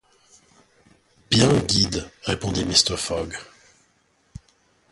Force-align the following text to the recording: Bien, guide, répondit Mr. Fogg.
Bien, 1.29 1.53
guide, 1.67 2.09
répondit 2.23 2.65
Mr. 2.65 2.97
Fogg. 2.97 3.35